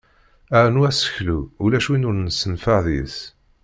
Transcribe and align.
Arnu 0.57 0.81
aseklu 0.89 1.37
ulac 1.63 1.85
win 1.89 2.07
ur 2.09 2.15
nessenfeɛ 2.19 2.79
deg-s. 2.85 3.17